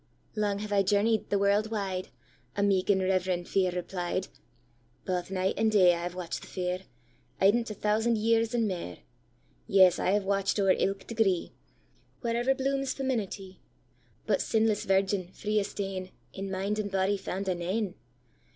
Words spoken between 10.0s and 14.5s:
have watch'd o'er ilk degree, Wherever blooms femenitye; But